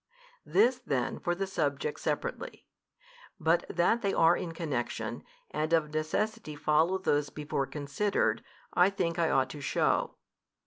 This 0.47 0.79
then 0.79 1.19
for 1.19 1.35
the 1.35 1.45
subjects 1.45 2.01
separately: 2.01 2.65
but 3.39 3.65
that 3.69 4.01
they 4.01 4.15
are 4.15 4.35
in 4.35 4.51
connexion, 4.51 5.23
and 5.51 5.71
of 5.73 5.93
necessity 5.93 6.55
follow 6.55 6.97
those 6.97 7.29
before 7.29 7.67
considered, 7.67 8.43
I 8.73 8.89
think 8.89 9.19
I 9.19 9.29
ought 9.29 9.51
to 9.51 9.61
shew. 9.61 10.15